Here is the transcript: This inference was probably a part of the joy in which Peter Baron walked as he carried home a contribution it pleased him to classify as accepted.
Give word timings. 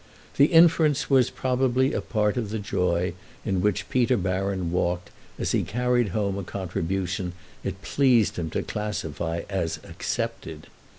This 0.35 0.49
inference 0.49 1.11
was 1.11 1.29
probably 1.29 1.93
a 1.93 2.01
part 2.01 2.35
of 2.35 2.49
the 2.49 2.57
joy 2.57 3.13
in 3.45 3.61
which 3.61 3.87
Peter 3.87 4.17
Baron 4.17 4.71
walked 4.71 5.11
as 5.37 5.51
he 5.51 5.61
carried 5.61 6.07
home 6.09 6.39
a 6.39 6.43
contribution 6.43 7.33
it 7.63 7.83
pleased 7.83 8.37
him 8.39 8.49
to 8.49 8.63
classify 8.63 9.43
as 9.47 9.79
accepted. 9.83 10.65